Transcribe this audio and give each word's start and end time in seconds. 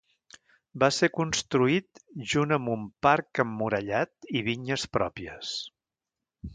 Va 0.83 0.87
ser 0.99 1.09
construït 1.17 2.01
junt 2.33 2.55
amb 2.59 2.73
un 2.77 2.89
parc 3.09 3.45
emmurallat 3.47 4.33
i 4.41 4.45
vinyes 4.51 4.91
pròpies. 4.99 5.57